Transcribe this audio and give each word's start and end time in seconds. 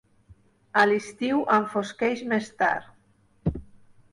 A 0.83 0.85
l'estiu 0.91 1.43
enfosqueix 1.57 2.25
més 2.33 2.49
tard. 2.63 3.61